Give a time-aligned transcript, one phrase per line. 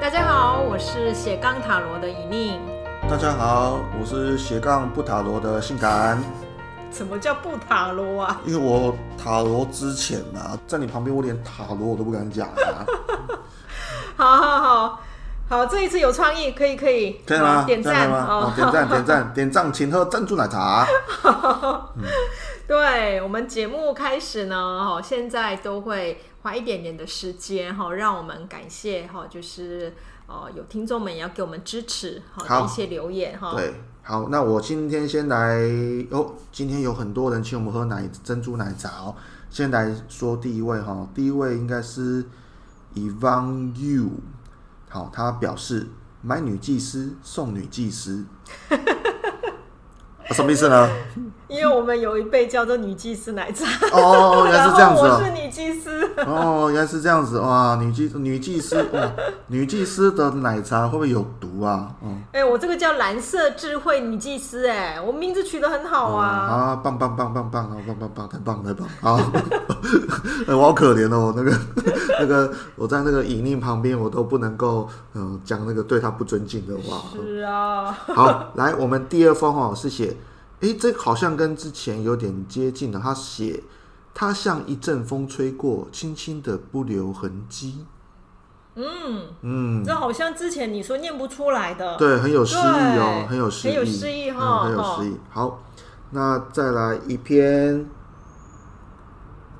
[0.00, 2.60] 大家好，我是斜杠塔罗的以宁。
[3.08, 6.22] 大家好，我是斜杠不塔罗的性感。
[6.90, 8.40] 什么叫不塔罗啊？
[8.44, 12.84] 因为我塔罗之前啊，在你旁边，我连塔罗我都不敢讲啊。
[14.16, 15.00] 好好好
[15.48, 17.64] 好，这一次有创意，可以可以，可以吗？
[17.64, 18.08] 点赞
[18.54, 20.86] 点赞点赞点赞， 请喝珍珠奶茶。
[21.96, 22.04] 嗯、
[22.66, 29.90] 对我们节目开始呢，哦，现在都会花一点点的时间，哈，让我们感谢哈，就是
[30.26, 33.54] 呃，有听众们也要给我们支持，哈，一些留言哈。
[33.56, 33.72] 对。
[34.02, 35.56] 好，那我今天先来
[36.10, 36.34] 哦。
[36.52, 39.16] 今天有很多人请我们喝奶珍珠奶茶哦。
[39.48, 42.22] 先来说第一位哈，第一位应该是
[42.94, 44.10] Evan Yu。
[44.90, 45.86] 好，他表示
[46.20, 48.26] 买女祭司送女祭司。
[50.28, 50.88] 啊、什么意思呢？
[51.48, 53.64] 因为我们有一杯叫做女祭司奶茶。
[53.92, 55.20] 哦，原来是这样子哦。
[55.20, 56.10] 我是女祭司。
[56.26, 57.76] 哦，原来是这样子哇！
[57.80, 59.12] 女祭女祭司哇，
[59.48, 61.94] 女祭司的奶茶会不会有毒啊？
[62.02, 62.22] 嗯。
[62.32, 66.48] 哎、欸，我这个叫蓝色智慧女祭司，哎，我名字取得很好啊。
[66.48, 68.88] 哦、啊，棒棒棒棒棒啊，棒棒棒，太棒太棒！
[69.00, 69.16] 好，
[70.46, 71.52] 哎，我好可怜哦，那个
[72.20, 77.02] 那个，我在那个隐匿旁边，我都不能够嗯讲那个对他不尊敬的话。
[77.12, 77.92] 是啊。
[77.92, 80.16] 好，来，我们第二封哦是写。
[80.60, 82.98] 哎，这好像跟之前有点接近的。
[82.98, 83.62] 他写，
[84.14, 87.84] 他像一阵风吹过，轻轻的不留痕迹。
[88.76, 91.96] 嗯嗯，这好像之前你说念不出来的。
[91.96, 95.16] 对，很有诗意哦，很有诗意，很有诗意哈，很有诗意。
[95.30, 95.62] 好，
[96.10, 97.86] 那再来一篇，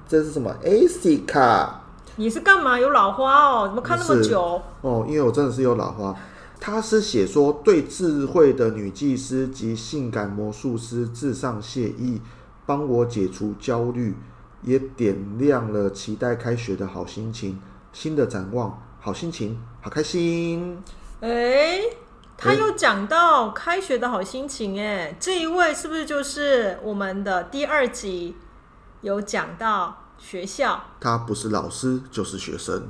[0.08, 1.80] 这是什么？AC 卡？
[2.16, 2.78] 你是干嘛？
[2.78, 3.66] 有老花哦？
[3.68, 4.60] 怎么看那么久？
[4.80, 6.14] 哦，因为我真的是有老花。
[6.60, 12.22] 他是写说，对智慧的女祭司及性感魔术师致上谢意，
[12.64, 14.16] 帮我解除焦虑，
[14.62, 17.60] 也点亮了期待开学的好心情。
[17.92, 20.82] 新的展望，好心情，好开心。
[21.20, 21.78] 哎，
[22.38, 28.34] 他又讲到开学的好心情，哎，这一位是不是就是我们的第二集
[29.02, 30.00] 有讲到？
[30.16, 32.88] 学校，他不是老师就是学生。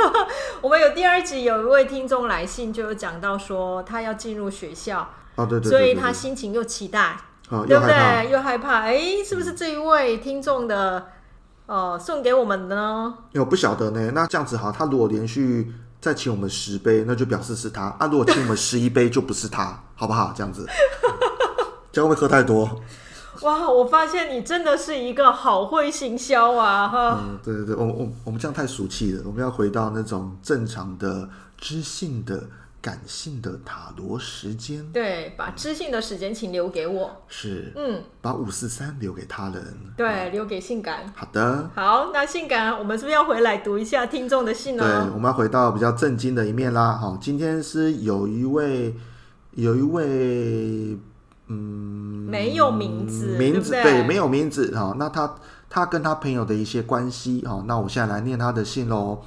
[0.60, 7.16] 我们有第二集有一位听众来信，就有讲到说他要进入学校，哦对对，所以他心情又期待，
[7.48, 8.30] 对不对？
[8.30, 11.12] 又害怕，哎，是不是这一位听众的
[11.66, 13.14] 呃送给我们的呢？
[13.34, 14.10] 我不晓得呢。
[14.12, 20.32] 那这样子哈，他如果连续再请我们十杯，那就表示是他啊；如果请我们十一杯，就不是他，好不好？
[20.36, 20.66] 这样子，
[21.92, 22.80] 这样会喝太多？
[23.42, 26.88] 哇，我发现你真的是一个好会行销啊！
[26.88, 31.28] 哈，嗯，对对对，我我我们这样太俗气了，我们要回到那种正常的、
[31.58, 32.44] 知性的、
[32.86, 34.86] 感性的塔罗时间。
[34.92, 37.22] 对，把知性的时间请留给我。
[37.26, 39.76] 是，嗯，把五四三留给他人。
[39.96, 41.12] 对，嗯、留给性感。
[41.16, 44.84] 好的，好，那性感，我们是不是要回来读一下听众的信呢？
[44.84, 46.92] 对，我们要回到比较震惊的一面啦。
[46.92, 48.94] 好，今天是有一位，
[49.54, 50.96] 有一位。
[51.48, 54.94] 嗯，没有名字，名字对，没有名字好。
[54.94, 55.36] 那他
[55.70, 57.62] 他跟他朋友的一些关系好。
[57.68, 59.22] 那我现在来念他的信喽。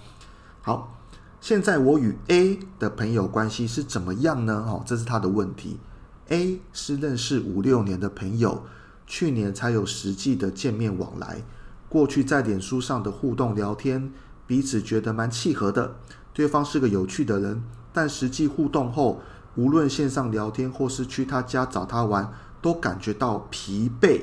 [0.62, 0.99] 好，
[1.42, 4.66] 现在我与 A 的朋友关系是怎么样呢？
[4.68, 5.80] 哦，这是他的问题。
[6.28, 8.64] A 是认识五六年的朋友，
[9.08, 11.42] 去年才有实际的见面往来。
[11.88, 14.12] 过去在脸书上的互动聊天，
[14.46, 15.96] 彼此觉得蛮契合的，
[16.34, 17.64] 对方是个有趣的人，
[17.94, 19.22] 但实际互动后。
[19.56, 24.22] 无论线上聊天或是去他家找他玩，都感觉到疲惫，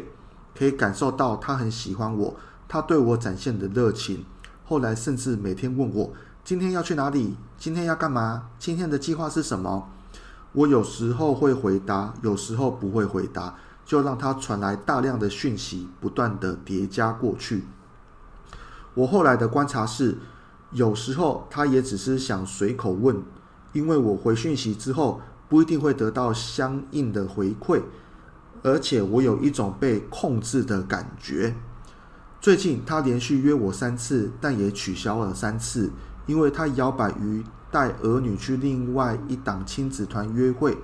[0.56, 2.36] 可以感受到他很喜欢我，
[2.68, 4.24] 他对我展现的热情。
[4.64, 6.12] 后来甚至每天问我
[6.46, 9.88] 今天要去哪里，今天要干嘛，今天的计划是什么。
[10.52, 17.64] 我有时候会回答，有时候不会回答，就让他传来大量的讯息，不断的叠加过去。
[18.94, 20.18] 我后来的观察是，
[20.70, 23.20] 有时候他也只是想随口问。
[23.72, 27.82] 因为我回讯息之后不一定会得到相应的回馈，
[28.62, 31.56] 而且我有一种被控制的感觉。
[32.40, 35.90] 最近他连续约我三次，但也取消了三次，
[36.26, 40.76] 因为他摇摆于带儿女去另外一档亲子团约会。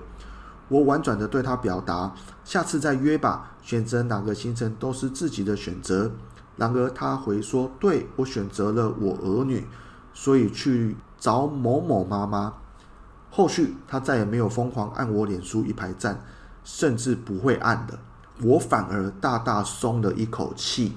[0.69, 2.13] 我婉转地对他表达，
[2.43, 6.11] 下次再约吧，选择哪个行程都是自己的选择。
[6.55, 9.67] 然而他回说，对，我选择了我儿女，
[10.13, 12.53] 所以去找某某妈妈。
[13.29, 16.23] 后续他再也没有疯狂按我脸书一排赞，
[16.63, 17.99] 甚至不会按的，
[18.41, 20.95] 我反而大大松了一口气。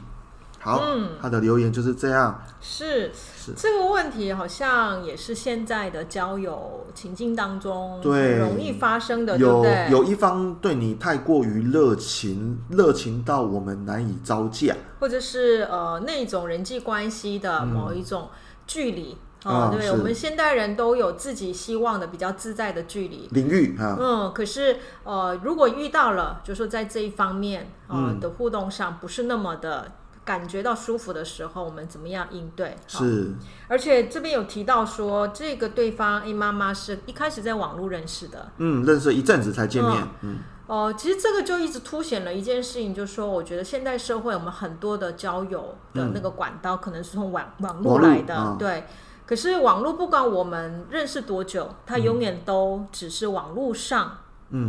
[0.66, 2.42] 好，嗯，他的留言就是这样。
[2.60, 18.28] 是是，这个问题好像也是现在的交友情境当中对容易发生的，有对对有一方对你太过于热情，热情到我们难以招架，或者是呃那种人际关系的某一种。
[18.68, 19.16] 距离。
[19.44, 23.96] 哦，对，我们现代人都有自己希望的比较自在的距离领域啊。
[23.96, 29.92] 嗯，可是呃，如果遇到了，就是说在这一方面呃、嗯、的互动上不是那么的
[30.26, 32.76] 感觉到舒服的时候，我们怎么样应对？
[32.88, 33.32] 是。
[33.68, 40.38] 而且这边有提到说，这个对方 A 妈妈是一开始在网络认识的，嗯，认识一阵子才见面，嗯。
[40.66, 48.84] 哦、呃，其实这个就一直凸显了一件事情，就是说，我觉得现代社会我们很多的交友的那个管道，可能是从网、嗯、网络来的，嗯、对。
[49.24, 54.18] 可是网络不管我们认识多久，它永远都只是网络上。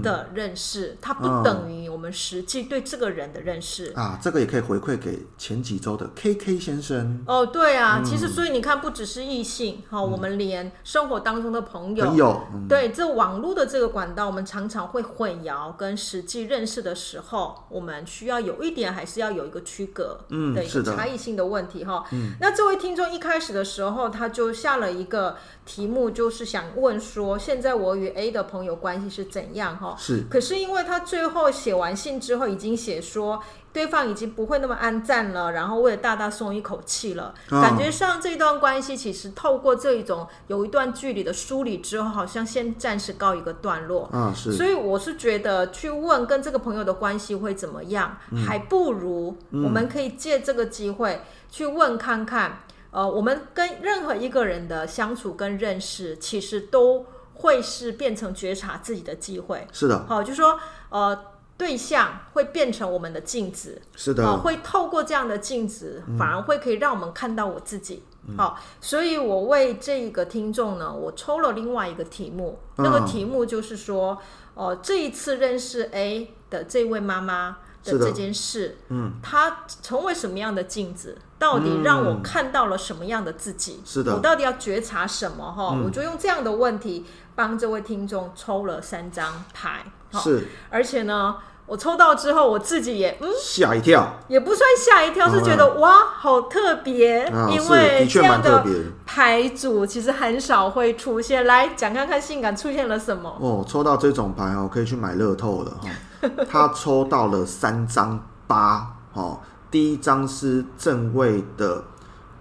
[0.01, 4.19] 的认识，嗯、它不等于我们实际对这个人的认识、嗯、啊。
[4.21, 7.23] 这个也可以回馈给前几周的 KK 先生。
[7.27, 22.33] 哦，对啊，嗯、其实所以你看，不只是异性哈、哦嗯，我们连生活当中的朋友，朋友嗯、对这网络的这个管道，我们常常会混淆，跟实际认识的时候，我们需要有一点，还是要有一个区隔嗯的一个差异性的问题哈、嗯。
[22.41, 25.37] 那这位听众一开始的时候，他就下了一个
[25.67, 29.77] 题目，就是想问说，现在我与 A 的朋友关系是怎样？
[29.77, 33.43] 哈是，可是因为他最后写完信之后，已经写说
[33.73, 44.09] 对方已经不会那么安赞了，然后为了大大松一口气了，哦，感觉上这段关系其实透过这一种有一段距离的梳理之后，好像先暂时告一个段落。
[44.13, 44.53] 嗯，是。
[44.53, 51.21] 所以我是觉得去问跟这个朋友的关系会怎么样，嗯，还不如我们可以借这个机会
[51.51, 52.66] 去问看看，嗯，
[52.97, 57.05] 呃，我们跟任何一个人的相处跟认识，其实都。
[57.39, 60.03] 会是变成觉察自己的机会，是的。
[60.07, 60.59] 好，就是说，
[60.89, 61.15] 呃，
[61.55, 64.25] 对象会变成我们的镜子，是的。
[64.25, 68.03] 呃、会透过这样的镜子，反而会可以让我们看到我自己。
[68.35, 74.17] 好、嗯，所以我为这个听众呢，我抽了另外一个题目，嗯、那个题目就是说，
[74.55, 77.57] 哦、呃，这一次认识 A 的这位妈妈。
[77.91, 81.17] 的这件事，嗯，它成为什么样的镜子？
[81.39, 83.79] 到底让我看到了什么样的自己？
[83.85, 85.51] 是的，我到底要觉察什么？
[85.51, 87.05] 哈、嗯，我就用这样的问题
[87.35, 89.85] 帮这位听众抽了三张牌。
[90.13, 91.35] 是，而且呢，
[91.67, 98.63] 我抽到之后，我自己也嗯吓一跳，也不算吓一跳，是觉得、嗯、哇，好特别、啊，因为这样的
[99.05, 101.45] 牌组其实很少会出现。
[101.45, 103.37] 来讲看看性感出现了什么？
[103.39, 105.89] 哦，抽到这种牌哦，可以去买乐透了哈。
[106.49, 111.83] 他抽到了三张八，哦，第一张是正位的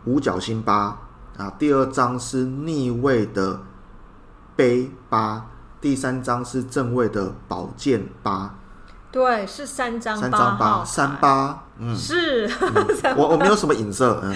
[0.05, 0.99] 五角星八
[1.37, 3.61] 啊，第二张是逆位的
[4.55, 5.47] 杯八，
[5.81, 8.55] 第三张是正位的宝剑八。
[9.13, 14.35] 对，是三张三张八三八，嗯，是，嗯、 我我没有什么影射，嗯，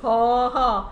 [0.00, 0.90] 哦哈。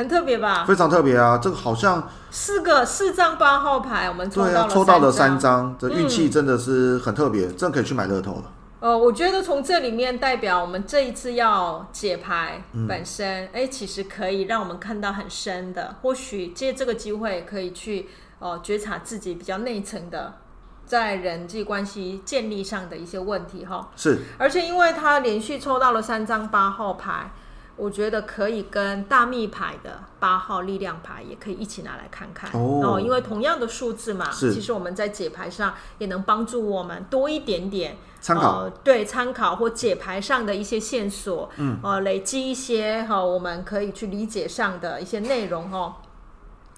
[0.00, 0.64] 很特别吧？
[0.66, 1.36] 非常特别啊！
[1.36, 8.44] 这个好像四个四张八号牌，我们抽到了、啊、抽到了三张，这运气真的是很特别，真、嗯、可以去买乐透了。
[8.80, 18.08] 呃，我觉得从这里面代表我们这一次要解牌本身，哎、嗯，其实可以让我们看到很深的，或许借这个机会可以去
[18.38, 20.32] 哦、呃、觉察自己比较内层的
[20.86, 23.90] 在人际关系建立上的一些问题哈。
[23.96, 27.32] 是，而且因为他连续抽到了三张八号牌。
[27.80, 32.50] 我觉得可以跟大密牌的八号力量牌也可以一起拿来看看。
[32.52, 45.94] 哦，哦，因为同样的数字嘛，其实我们在解牌上也能帮助我们多一点点参考，呃、对参考或解牌上的一些线索，嗯，呃，累积一些哈、哦，我们可以去理解上的一些内容哦。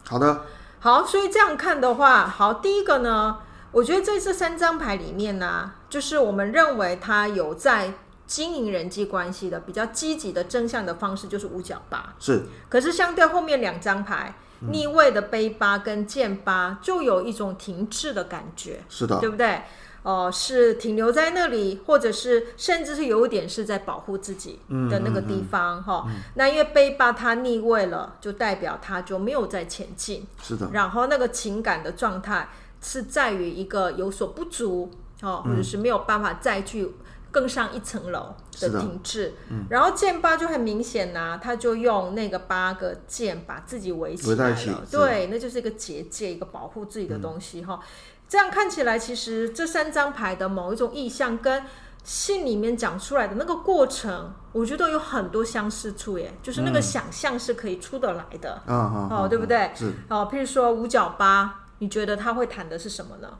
[0.09, 0.45] 好的，
[0.79, 3.39] 好，所以这样看的话，好，第一个呢，
[3.73, 7.95] 我觉得在这三张牌里面呢，就是我们认为它有在。
[8.33, 12.45] 经营人际关系的比较积极的正向的方式就是五角八，是。
[12.71, 19.61] 可是相对后面两张牌，嗯、逆位的杯八跟剑八，就有一种停滞的感觉，是的，对不对？
[20.03, 24.61] 哦、呃，是停留在那里，或者是甚至是有一点是在保护自己
[24.91, 26.23] 的那个地方哈、嗯嗯嗯。
[26.37, 30.71] 那因为杯八它逆位了，就代表它就没有在前进，是的。
[30.73, 32.49] 然后那个情感的状态
[32.81, 36.91] 是在于一个有所不足哦，或者是没有办法再去。
[37.33, 47.89] 更上一层楼的品质，嗯，然后剑八就很明显呐、啊，他就用那个八个剑把自己围起来了，对，那就是一个结界，一个保护自己的东西哈、嗯。
[48.29, 51.65] 这样看起来，其实这三张牌的某一种意象跟
[52.05, 59.71] 信里面讲出来的那个过程，我觉得有很多相似处耶，就是那个想象是可以出得来的，嗯、哦，哦，对不对？
[59.75, 63.39] 是，哦，譬如说五角八，你觉得他会谈的是什么呢？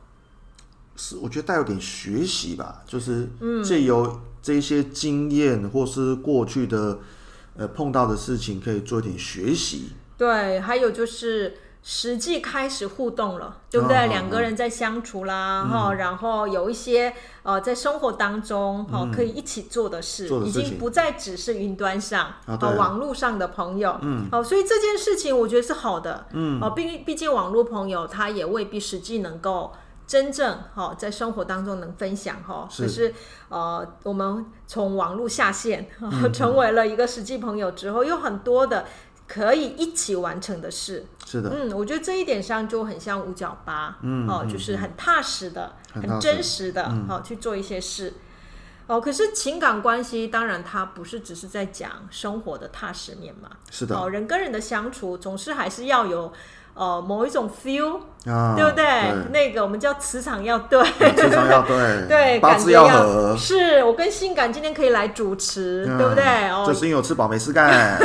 [0.97, 3.29] 是，我觉得带有点学习吧，就是
[3.65, 6.99] 借由这些经验或是过去的
[7.57, 9.93] 呃碰到的事情，可以做一点学习。
[10.17, 13.97] 对，还有就是实际开始互动了，对不对？
[13.97, 29.73] 哦、两个人在相处啦，哈、嗯，然后有一些呃，在生活当中哈、嗯、可以一起做的事，已经不再只是云端上啊、哦、网络上的朋友，嗯，哦，所以这件事情我觉得是好的，嗯，哦，毕毕竟网络朋友他也未必实际能够
[30.07, 33.15] 真正哈、哦、在生活当中能分享哈，可是，是
[33.49, 38.85] 呃，我们从网络下线、哦，成为了一个实际朋友之后，有很多的。
[39.25, 48.13] 可以一起完成的事，是的，嗯，我觉得这一点上就很像五角八，嗯，哦，就是很踏实的、很，很真实的，好、哦，去做一些事，
[48.93, 56.33] 哦，可是情感关系当然它不是只是在讲生活的踏实面嘛，是的，哦，人跟人的相处总是还是要有。
[56.75, 58.83] 呃，某一种 feel，、啊、对不对？
[58.83, 60.83] 对那个我们叫磁场要对，
[61.15, 61.77] 磁场要对，
[62.09, 63.37] 对，八字要合。
[63.37, 66.25] 是我跟性感今天可以来主持，嗯、对不对？
[66.49, 67.99] 哦，就是因为我吃饱没事干。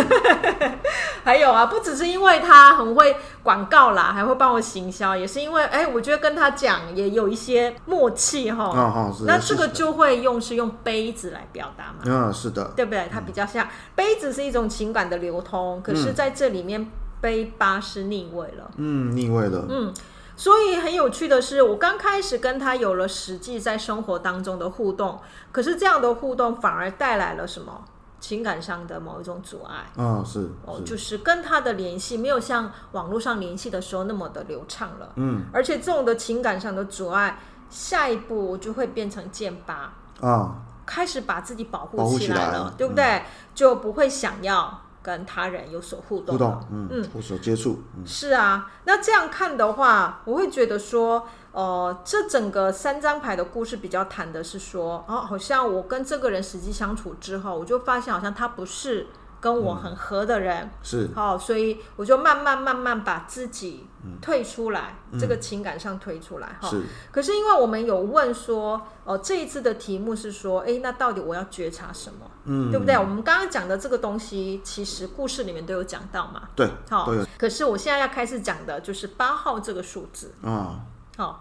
[1.27, 8.63] 还有啊，不只是因为他很会广告啦，还会帮我行销，也是因为哎，我觉得跟他讲也有一些默契哈。
[8.63, 9.25] 哦，哦，是。
[9.25, 11.99] 那这个就会用是用杯子来表达嘛？
[12.05, 13.09] 嗯，是的，对不对？
[13.11, 16.81] 它比较像、嗯、杯子是一种情感的流通，可是在这里面。
[16.81, 19.91] 嗯杯八是逆位了，嗯，逆位了，嗯，
[20.35, 25.19] 所以很有趣的是，我刚开始跟他有了实际在生活当中的互动，
[25.51, 27.85] 可是这样的互动反而带来了什么
[28.27, 43.05] 情感上的某一种阻碍，哦，是，哦，就是跟他的联系没有像网络上联系的时候那么的流畅了，嗯，而且这种的情感上的阻碍，下一步就会变成剑八啊，开始把自己保护起来了，对不对？
[43.05, 43.23] 嗯，
[43.55, 44.81] 就不会想要。
[45.07, 48.69] 跟他人有所互动，互动，嗯，嗯，有所接触，嗯，是啊。
[48.83, 59.07] 那这样看的话，我会觉得说，呃，这整个三张牌的故事比较谈的是说，哦，好像我跟这个人实际相处之后，我就发现好像他不是。
[59.47, 63.87] 跟我很合的人、嗯、是好、哦，所以我就慢慢慢慢把自己
[64.21, 66.69] 退出来，嗯、这个情感上退出来哈。
[66.69, 66.81] 是、哦，
[67.13, 72.29] 可是因为我们有问说，哦，这一次的题目是说，哎，那到底我要觉察什么？
[72.43, 72.97] 嗯，对不对？
[72.97, 76.49] 我们刚刚讲的这个东西，其实故事里面都有讲到嘛。
[76.53, 80.81] 对，好、哦，可是我现在要开始讲的就是八号这个数字啊。
[81.15, 81.35] 好、哦，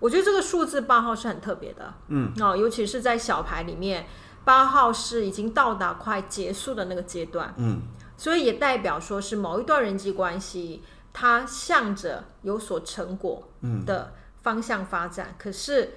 [0.00, 1.92] 我觉得这个数字八号是很特别的。
[2.08, 4.06] 嗯，哦，尤其是在小牌里面。
[4.44, 7.82] 八号是已经到达快结束的那个阶段，嗯，
[8.16, 10.82] 所以也代表说是某一段人际关系，
[11.12, 13.48] 它向着有所成果
[13.86, 15.28] 的方向发展。
[15.30, 15.94] 嗯、可是，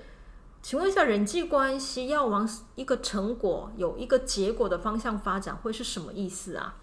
[0.62, 6.76] 请问一下，人际关系要往一个成果、有一个结果的方向发展，会是什么意思啊？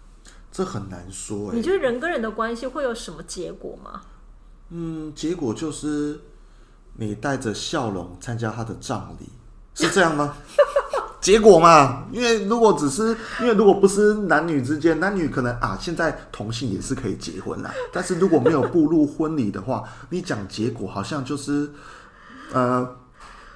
[0.51, 1.55] 这很难说、欸。
[1.55, 4.01] 你觉得人跟人的关系会有什么结果吗？
[4.69, 6.19] 嗯，结果就是
[6.95, 9.29] 你带着笑容参加他的葬礼，
[9.73, 10.35] 是这样吗？
[11.23, 17.73] 结果嘛，因为如果只是因为如果不是男女之间，男女可能啊，现在同性也是可以结婚啦。
[17.93, 21.71] 但是如果没有步入婚礼的话， 你讲结果好像就是
[22.51, 22.85] 呃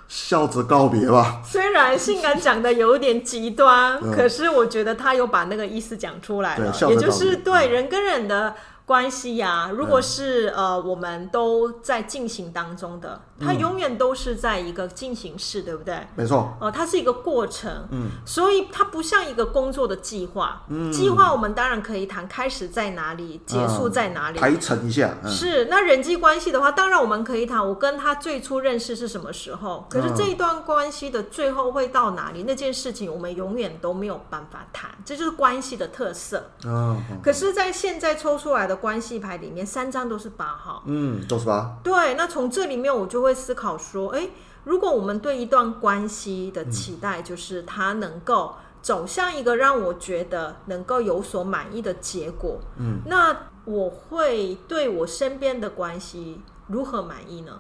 [0.08, 1.42] 笑着告别吧。
[1.46, 8.56] 虽然性感讲的有点极端，嗯，可是我觉得他有把那个意思讲出来了，也就是对人跟人的。
[8.88, 16.08] 关系呀、啊，如果是、嗯、呃，我们都在进行当中的，它永远都是在一个进行式，对不对？
[16.16, 16.56] 没错。
[16.62, 20.64] 哦、呃，它是一个过程，嗯，所以它不像一个工作的计划。
[20.70, 25.14] 嗯，计划我们当然可以谈开始在哪里，结束在哪里，排程一下。
[25.22, 36.52] 嗯、是，那人际关系的话，当然我们可以谈我跟他最初认识是什么时候，可是这一段关系的最后会到哪里，那件事情我们永远都没有办法谈，这就是关系的特色。
[36.64, 38.77] 嗯，可是，在现在抽出来的。
[38.78, 41.78] 关系牌里面三张都是八号，嗯，都是八。
[41.84, 44.30] 对，那从这里面我就会思考说，哎，
[44.64, 57.60] 如果我们对一段关系的期待，就是它能够走向一个让我觉得能够有所满意的结果，嗯，那我会对我身边的关系如何满意呢？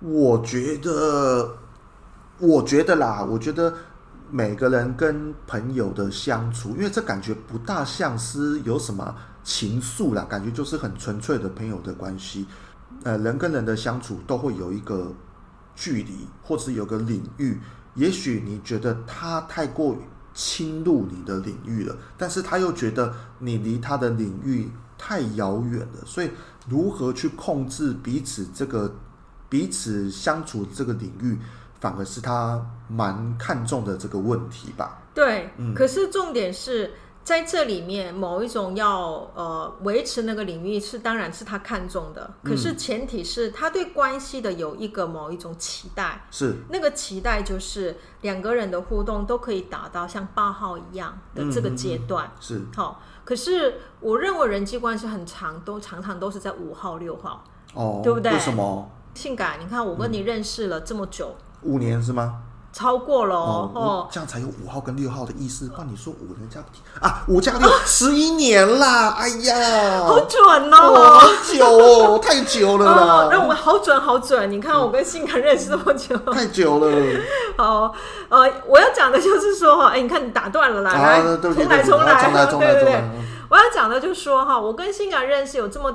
[0.00, 1.56] 我觉得，
[2.38, 3.72] 我觉得啦，我觉得
[4.30, 9.14] 每个人跟朋友的相处，因为这感觉不大像是有什么。
[9.46, 12.44] 情愫啦，感觉就是很纯粹的朋友的关系。
[13.04, 15.14] 呃，人跟人的相处都会有一个
[15.76, 17.56] 距离，或是有个领域。
[17.94, 19.96] 也许你觉得他太过
[20.34, 26.04] 侵入你的领域了，但是他又觉得你离他的领域太遥远了。
[26.04, 26.30] 所以，
[26.68, 28.92] 如何去控制彼此这个
[29.48, 31.38] 彼此相处这个领域，
[31.80, 35.00] 反而是他蛮看重的这个问题吧？
[35.14, 35.72] 对，嗯。
[35.72, 36.90] 可是重点是。
[37.26, 53.02] 在这里面某一种要呃维持那个领域是当然是他看重的，可是前提是他对关系的有一个某一种期待，是那个期待就是两个人的互动都可以达到像八号一样的这个阶段，嗯嗯嗯是好。
[53.24, 57.42] 可是我认为人际关系很长，都常常都是在五号六号，
[57.74, 58.30] 哦，对不对？
[58.30, 58.88] 为什么？
[59.14, 62.44] 性感，你看我跟你认识了这么久，五年是吗？
[62.76, 65.66] 超过了哦，哦，这样才有五号跟六号的意思。
[65.68, 66.60] 不然你说五人家
[67.00, 69.16] 啊，五加六 十一年啦！
[69.18, 70.38] 哎呀，好准
[70.74, 73.28] 哦，哦好久哦，太久了啦。
[73.30, 76.86] 那、 哦、我们好准好准，你看我跟性感认识这么久，太久了。
[77.56, 77.94] 好，
[78.28, 83.04] 呃，我要讲的就是说哈，哎，你看你打断了啦，啊、来，重来重来，对对对，
[83.48, 85.94] 我要讲的就是说哈，我跟性感认识有这么。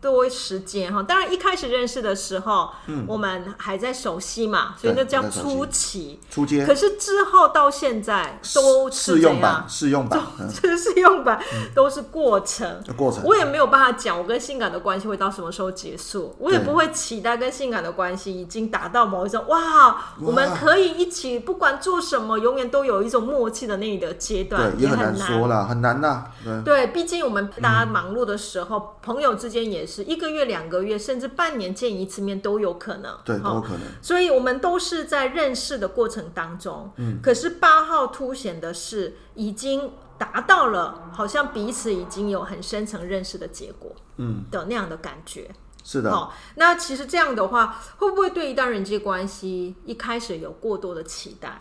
[0.00, 6.64] 多时间哈，当然一开始认识的时候，嗯，我们还在熟悉嘛，所以那叫初期、初阶。
[6.64, 10.20] 可是之后到现在都是试用版、试用版，
[10.52, 11.40] 试用版，
[11.74, 12.80] 都是过程。
[12.96, 26.26] 过程，我也没有办法讲我跟性感的关系会到什么时候结束，我也不会期待跟性感的关系已经达到某一种哇，我们可以一起不管做什么，永远都有一种默契的那一个阶段，也很难说了，很难呐。
[26.64, 29.87] 对，毕竟我们大家忙碌的时候，朋友之间也。
[29.88, 33.80] 是一个月、两个月，甚至半年见一次面都有可能，对，都有可能。
[34.02, 36.92] 所以，我们都是在认识的过程当中。
[36.96, 45.50] 嗯，可是八号凸显的是已经达到了，好像彼此已经有很深层认识的结果，嗯的那样的感觉。
[45.82, 46.10] 是的。
[46.12, 51.58] 好，那其实这样的话，会不会对一段人际关系一开始有过多的期待？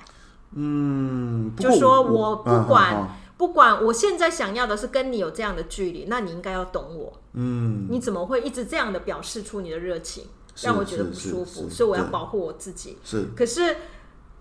[0.54, 3.08] 嗯，就说我不管。
[3.38, 7.22] 不管我现在想要的是跟你有这样的距离，那你应该要懂我。
[7.34, 10.26] 嗯，你怎么会一直这样的表示出你的热情，
[10.64, 11.70] 让我觉得不舒服？
[11.70, 12.98] 所以我要保护我自己。
[13.04, 13.78] 是，可是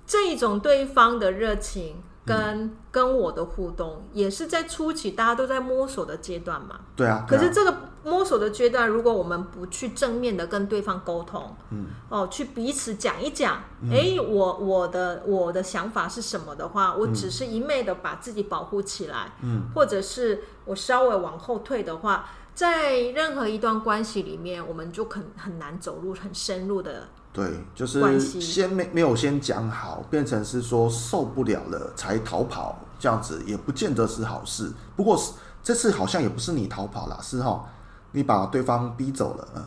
[0.07, 2.03] 这一种对方的热情。
[2.27, 6.81] 跟、嗯、跟我的互动也是在初期，大家都在摸索的阶段嘛。
[6.97, 7.25] 对啊。
[7.29, 27.09] 可是这个摸索的阶段，如果我们不去正面的跟对方沟通，嗯，哦，去彼此讲一讲，哎、我我的我的想法是什么的话，我只是一昧的把自己保护起来，嗯，或者是我稍微往后退的话，在任何一段关系里面，我们就很很难走入很深入的。
[27.37, 34.73] 对，就是先没没有先讲好，变成是说受不了了才逃跑，这样子也不见得是好事。
[34.97, 35.23] 不过
[35.63, 37.63] 这次好像也不是你逃跑了，是哈，
[38.13, 39.63] 你把对方逼走了，嗯。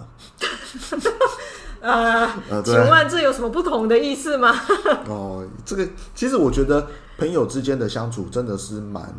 [1.82, 4.52] 呃，呃请问这有什么不同的意思吗？
[5.08, 6.88] 哦，这个其实我觉得
[7.20, 9.14] 朋友之间的相处真的是蛮，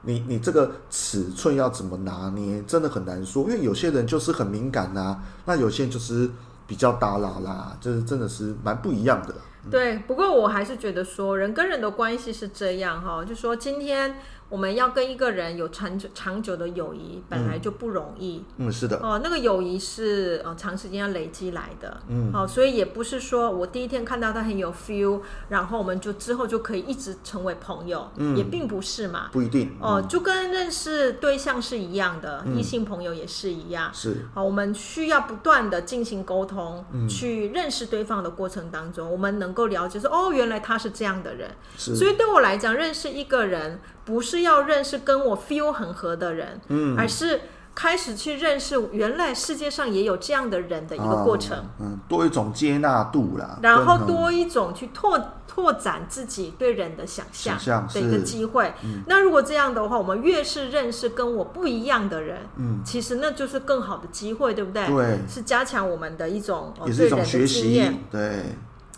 [0.00, 6.28] 你你这个尺寸要怎么拿捏，真的很难说，因为有些人就是很敏感呐，啊，那有些人就是。
[6.66, 9.34] 比较大啦啦，就是真的是蛮不一样的。
[9.70, 14.16] 对，不过我还是觉得说，人跟人的关系是这样哈，就说今天。
[14.52, 18.44] 我们要跟一个人有长久长久的友谊，本来就不容易。
[18.58, 18.98] 嗯，是的。
[18.98, 22.02] 哦，那个友谊是呃长时间要累积来的。
[22.06, 22.30] 嗯。
[22.30, 28.06] 好，所以也不是说我第一天看到他很有 feel，然后我们就之后就可以一直成为朋友。
[28.16, 28.36] 嗯。
[28.36, 29.30] 也并不是嘛。
[29.32, 29.74] 不一定。
[29.80, 33.90] 哦，就跟认识对象是一样的，异性朋友也是一样。
[33.94, 34.26] 是。
[34.34, 41.50] 好，我们需要不断的进行沟通，去认识对方的过程当中，我们能够了解说，哦，原来他是这样的人。
[41.78, 41.96] 是。
[41.96, 43.80] 所以对我来讲，认识一个人。
[44.04, 47.40] 不是要认识跟我 feel 很合的人，嗯，而是
[47.74, 58.74] 开始去认识原来世界上也有这样的人的一个过程，嗯，嗯，多一种接纳度啦，然后多一种去拓拓展自己对人的想象的一个机会。
[58.84, 64.86] 嗯，那如果这样的话，我们越是认识跟我不一样的人，嗯，其实那就是更好的机会，对不对？
[64.86, 68.56] 对，是加强我们的一种也是一种学习，对，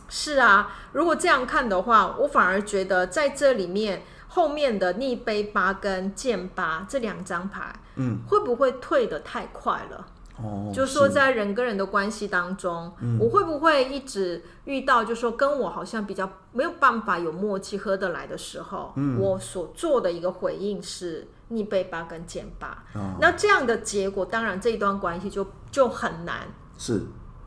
[0.08, 0.74] 是啊。
[0.92, 4.02] 如果这样看的话，我反而觉得在这里面。
[4.34, 10.06] 后面的逆杯八跟剑八这两张牌，嗯，会不会退得太快了？
[10.42, 27.02] 哦，就说在人跟人的关系当中，嗯，我会不会一直遇到，就说跟我好像比较没有办法有默契合得来的时候，嗯，我所做的一个回应是逆杯八跟剑八，哦，那这样的结果，当然这一段关系就就很难是。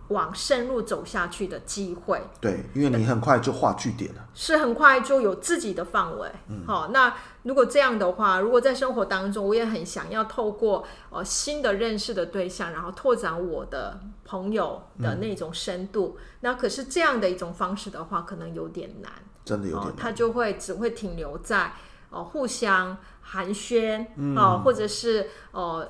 [0.09, 6.31] 往深入走下去的机会，对，因为你很快就画句点了，是很快就有自己的范围。
[6.47, 19.11] 嗯，好，那如果这样的话，如果在生活当中，我也很想要透过呃新的认识的对象，然后拓展我的朋友的那种深度，嗯、那可是这样的一种方式的话，可能有点难，
[19.43, 21.65] 真的有点难，他就会只会停留在
[22.11, 24.35] 哦、呃、互相寒暄哦、嗯。
[24.37, 25.85] 呃，或者是呃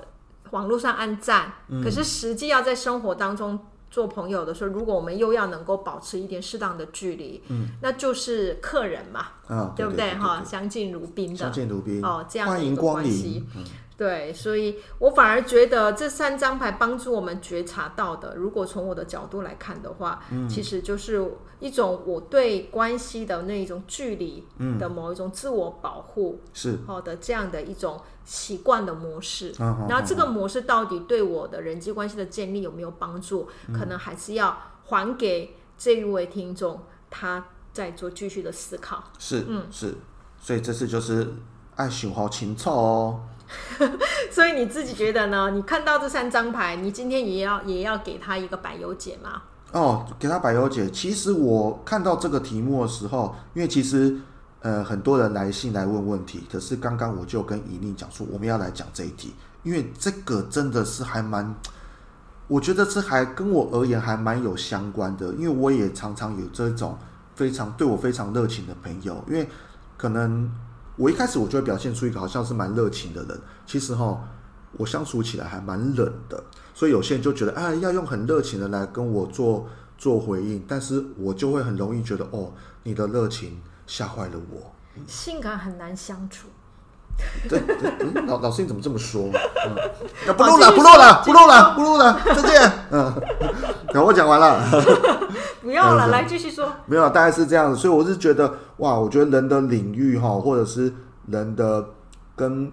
[0.50, 3.60] 网络上按赞、嗯，可是实际要在生活当中。
[3.90, 10.14] 做朋友的时候，如果我们又要能够保持一点适当的距离，嗯，那就是客人嘛，啊，对不对？
[10.16, 12.04] 哈，相敬如宾的，相敬如宾。
[12.04, 13.46] 哦，这样的一个关系。
[13.98, 29.52] 对，所以我反而觉得这三张牌帮助我们觉察到的，如果从我的角度来看的话，嗯，其实就是一种我对关系的那一种距离的某一种自我保护，是好的这样的一种习惯的模式。
[29.58, 33.50] 然后这个模式到底对我的人际关系的建立有没有帮助？
[33.74, 34.56] 可能还是要
[34.86, 36.80] 还给这一位听众，
[37.10, 39.04] 他在做继续的思考。
[39.18, 39.96] 是，嗯，是，
[40.40, 41.34] 所以这次就是
[41.78, 43.22] 爱熊好情操哦。
[44.30, 45.52] 所以你自己觉得呢？
[45.52, 49.42] 你看到这三张牌，你今天也要也要给他一个百忧解吗？
[49.72, 50.90] 哦，给他百忧解。
[50.90, 54.18] 其实我看到这个题目的时候，因为其实
[54.62, 59.34] 呃很多人来信来问问题，可是刚刚我就跟怡宁讲说，我们要来讲这一题，
[59.64, 61.56] 因为这个真的是还蛮，
[62.48, 66.98] 我觉得这还跟我而言还蛮有相关的，因为我也常常有这种
[67.36, 69.48] 非常对我非常热情的朋友，因为
[69.96, 70.52] 可能。
[70.98, 74.20] 我一开始我就会表现出一个好像是蛮热情的人，其实哈，
[74.74, 82.52] 我相处起来还蛮冷的，所以有些人就觉得，啊，要用很热情的来跟我做做回应，但是我就会很容易觉得，哦，
[82.84, 84.76] 你的热情吓坏了我，
[85.08, 86.48] 性感很难相处。
[87.50, 87.60] 这
[88.28, 89.30] 老老师你怎么这么说？
[89.34, 89.76] 嗯，
[90.38, 92.72] 不录了，不录了，不录了，不录了，再见。
[92.92, 93.14] 嗯，
[93.94, 94.62] 然后我讲完了。
[95.62, 96.72] 不要了，来继续说。
[96.86, 100.94] 没有，大概是这样子，所以我是觉得，哇，我觉得人的领域哈，或者是
[101.28, 101.86] 人的
[102.36, 102.72] 跟，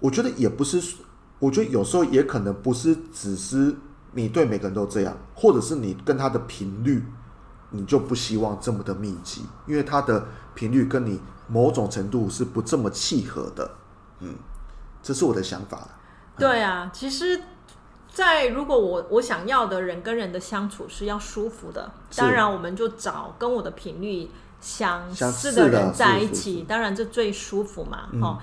[0.00, 0.96] 我觉得也不是，
[1.38, 3.76] 我觉得有时候也可能不是只是
[4.12, 7.04] 你对每个人都这样，或者是你跟他的频率，
[7.70, 13.70] 你就不希望这么的密集，因为它的频率跟你某种程度是不这么契合的。
[14.20, 14.34] 嗯，
[15.02, 15.88] 这是我的想法。
[16.38, 17.40] 对啊，其实。
[18.08, 28.08] 在如果我我想要的人跟人的相处是要舒服的，当然我们就找跟我的频率相似的人在一起，当然这最舒服嘛。
[28.12, 28.38] 嗯、哦，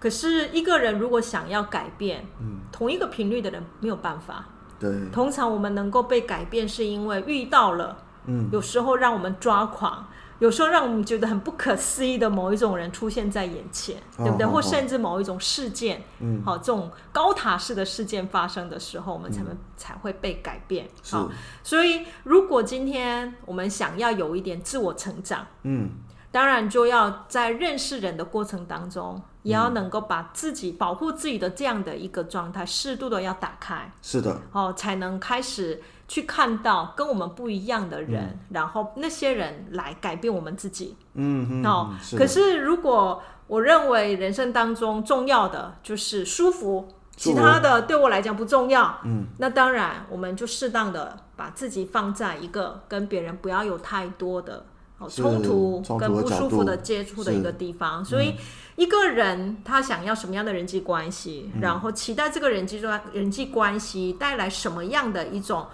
[0.00, 4.46] 可是一个人如果想要改变，嗯、同一个频率的人没有办法。
[4.80, 10.06] 对，通常我们能够被改变，是因为遇到了，嗯，有时候让我们抓狂。
[10.38, 14.46] 有时候让我们觉得很不可思议的某一种人出现在眼前，哦、对不对？
[14.46, 20.88] 哦、或甚至某一种事件，嗯，好，这种高塔式的事件发生的时候，我们才能、嗯、才会被改变。
[21.10, 21.28] 好，
[21.64, 25.90] 所以如果今天我们想要有一点自我成长，嗯，
[26.30, 33.90] 当然就要在认识人的过程当中，也要能够把自己保护自己的这样的一个状态，适度的要打开。
[34.00, 35.82] 是的，哦，才能开始。
[36.08, 40.96] 去看到跟我们不一样的人，嗯、然后那些人来改变我们自己。
[41.12, 41.66] 嗯嗯。
[41.66, 48.98] 哦，是可是如果我认为人生当中重要的就是舒服，其他的对我来讲不重要。
[49.04, 49.26] 嗯。
[49.36, 54.64] 那当然，我们就适当的把自己放在一个跟别人不要有太多的
[54.96, 58.02] 哦冲突跟不舒服的接触的一个地方。
[58.02, 58.34] 所以，
[58.76, 65.66] 一个人他想要什么样的人际关系，嗯、然后期待这个人际关人际关系带来什么样的一种。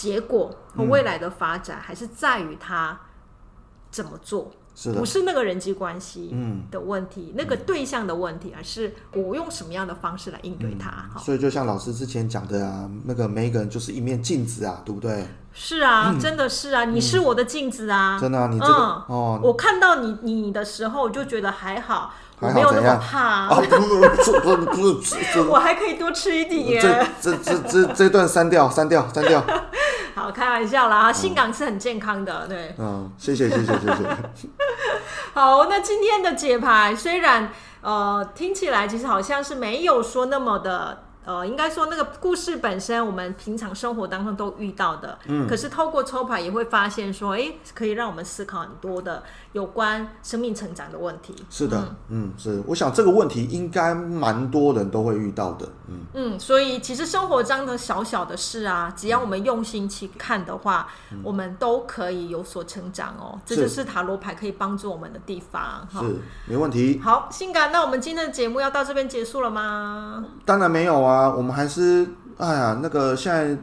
[0.00, 2.98] 结果和未来的发展还是在于他
[3.90, 4.50] 怎么做，
[4.82, 6.34] 是不是那个人际关系
[6.70, 11.06] 的问题，那个对象的问题，而是我用什么样的方式来应对他。
[11.20, 15.26] 所以就像老师之前讲的啊，那个每一个人就是一面镜子啊，对不对？
[15.52, 22.14] 是啊，真的是啊，你是我的镜子啊，真的啊，你这个哦，我看到你你的时候，我就觉得还好。
[22.38, 23.60] 我没有那么怕，不
[24.40, 26.80] 不不不是，我还可以多吃一点。
[27.20, 29.44] 这这这这这段删掉，删掉，删掉。
[30.20, 32.74] 好，开玩笑啦，性感是很健康的，对。
[32.78, 34.48] 嗯，谢谢谢谢谢谢。
[35.32, 41.04] 好，那今天的解牌虽然呃听起来其实好像是没有说那么的。
[41.24, 45.18] 呃，应该说那个故事本身，我们平常生活当中都遇到的。
[45.26, 45.46] 嗯。
[45.46, 51.34] 可是透过抽牌也会发现说，哎，可以让我们思考很多的有关生命成长的问题。
[51.50, 51.78] 是的，
[52.08, 52.62] 嗯，嗯，是。
[52.66, 55.68] 我想这个问题应该蛮多人都会遇到的。
[55.88, 55.98] 嗯。
[56.14, 63.38] 嗯，所以其实生活中的小小的事啊，只要我们用心去看的话，嗯，我们都可以有所成长哦。
[63.44, 65.86] 这就是塔罗牌可以帮助我们的地方。
[65.92, 65.98] 是，
[66.46, 66.98] 没问题。
[67.04, 70.24] 好，性感，那我们今天的节目要到这边结束了吗？
[70.46, 71.09] 当然没有啊。
[71.10, 73.58] 啊，我们还是哎呀，那个现在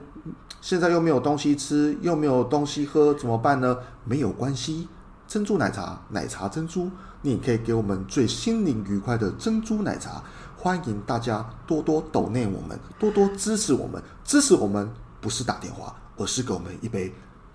[0.60, 3.78] 现在又没有东西吃，又没有东西喝，怎么办呢？
[4.04, 4.88] 没有关系，
[5.28, 10.22] 珍珠奶茶，奶茶珍珠，你可以给我们最心灵愉快的珍珠奶茶。
[10.58, 14.02] 欢迎大家多多抖内我们，多多支持我们。
[14.26, 17.14] 支持我们不是打电话，而是给我们一杯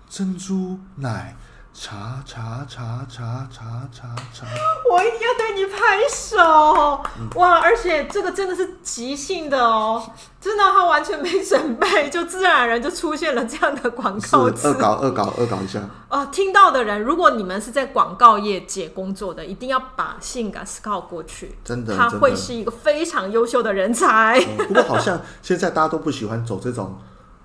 [0.09, 1.35] 珍珠奶
[1.75, 4.45] 查查查查查查查，
[4.89, 6.37] 我一定要对你拍手！
[7.35, 10.01] 哇，而且这个真的是即兴的哦，
[10.39, 14.67] 真的，他完全没准备，就自然而然就出现了这样的广告词。
[14.67, 15.81] 恶搞，恶搞，恶搞一下。
[16.09, 24.39] 哦，听到的人，如果你们是在广告业界工作的，一定要把性感 scout 过去，真的，他会是一个非常优秀的人才。
[24.39, 26.99] 嗯，不过好像现在大家都不喜欢走这种。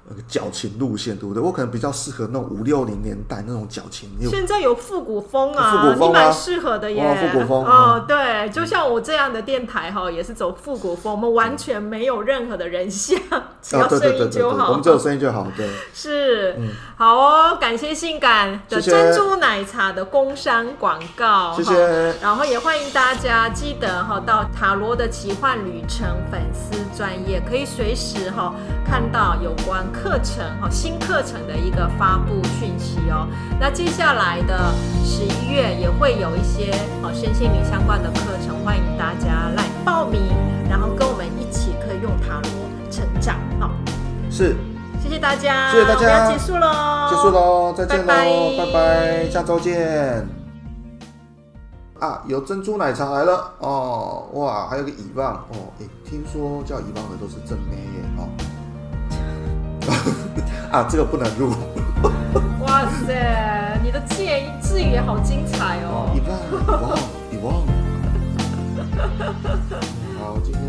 [0.09, 1.43] 那个矫情路线，对不对？
[1.43, 4.11] 我可能比较适合那种五六零年代那种矫情。
[4.31, 7.03] 现在有复古风啊，复古风啊，你蛮适合的耶。
[7.03, 7.65] 哦，复古风。
[7.65, 13.19] 哦，对，就像我这样的电台哈，也是走复古风，我们完全没有任何的人像，
[13.61, 14.69] 只要声音就好。
[14.71, 15.69] 我们只有声音就好，对。
[15.93, 16.57] 是，
[16.97, 22.15] 好哦，感谢性感的珍珠奶茶的工商广告，谢谢。
[22.23, 28.55] 然后也欢迎大家记得哈，到塔罗的奇幻旅程粉丝专业，可以随时哈
[28.89, 29.87] 看到有关。
[29.93, 33.29] 课程哈，新课程的一个发布讯息哦。
[33.61, 34.73] 那接下来的
[35.05, 36.71] 十一月也会有一些
[37.03, 40.23] 哦身心灵相关的课程，欢迎大家来报名，
[40.71, 43.37] 然后跟我们一起可以用塔罗成长。
[43.61, 43.71] 好，
[44.31, 44.57] 是，
[45.03, 50.27] 谢谢大家，谢谢大家，要结束喽，结束喽，再见喽，拜拜，拜拜，下周见。
[51.99, 58.29] 啊，有珍珠奶茶来了哦，哇，还有个遗忘哦，哎，听说叫遗忘的都是正妹耶哦。
[60.71, 61.55] 啊，这个不能录。
[62.61, 66.11] 哇塞，你的自言自语也好精彩哦。
[66.13, 66.39] 你忘，
[67.31, 67.67] 你忘，遗忘。
[70.19, 70.68] 好，今天。